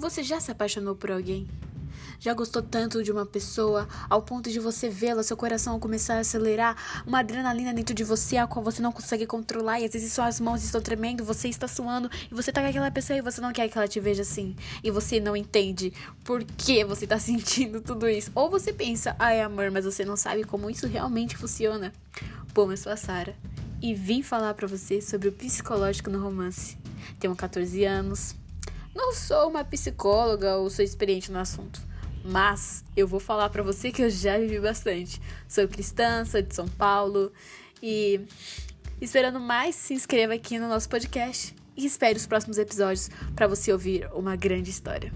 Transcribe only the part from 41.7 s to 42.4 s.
e espere os